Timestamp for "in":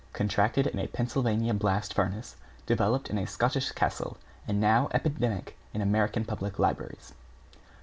0.65-0.79, 3.11-3.19, 5.75-5.81